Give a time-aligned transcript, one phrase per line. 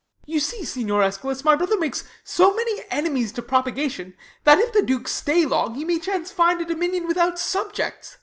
[0.25, 0.33] Ben.
[0.33, 4.15] You see, Signior Eschalus, my brother makes So many enemies to propagation.
[4.45, 8.13] That if the Duke stay long, he may chance find A dominion Avithout subjects.
[8.13, 8.19] Luc.